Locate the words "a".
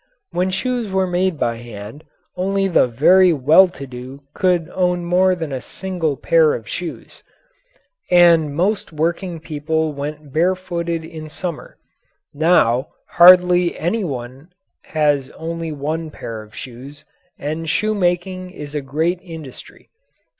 5.51-5.61, 18.73-18.81